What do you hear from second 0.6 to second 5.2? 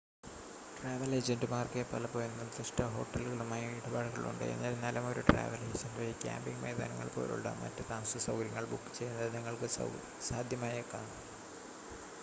travel ഏജൻ്റുമാർക്ക് പലപ്പോഴും നിർദ്ദിഷ്‌ട ഹോട്ടലുകളുമായി ഇടപാടുകൾ ഉണ്ട് എന്നിരുന്നാലും